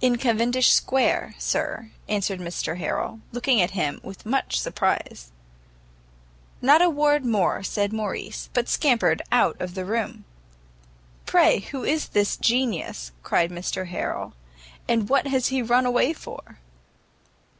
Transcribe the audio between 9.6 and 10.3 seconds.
of the room.